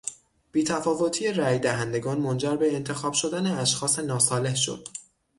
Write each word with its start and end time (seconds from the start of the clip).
بیتفاوتی 0.51 1.33
رای 1.33 1.59
دهندگانمنجر 1.59 2.55
به 2.55 2.75
انتخاب 2.75 3.13
شدن 3.13 3.45
اشخاص 3.45 3.99
ناصالح 3.99 4.55
شد. 4.55 4.87